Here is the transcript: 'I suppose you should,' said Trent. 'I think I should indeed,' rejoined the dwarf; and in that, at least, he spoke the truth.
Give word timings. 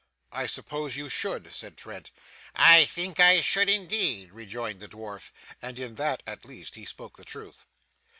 'I 0.31 0.47
suppose 0.47 0.95
you 0.95 1.09
should,' 1.09 1.53
said 1.53 1.77
Trent. 1.77 2.09
'I 2.55 2.85
think 2.85 3.19
I 3.19 3.39
should 3.39 3.69
indeed,' 3.69 4.31
rejoined 4.31 4.79
the 4.79 4.87
dwarf; 4.87 5.29
and 5.61 5.77
in 5.77 5.93
that, 5.93 6.23
at 6.25 6.43
least, 6.43 6.73
he 6.73 6.85
spoke 6.85 7.17
the 7.17 7.23
truth. 7.23 7.67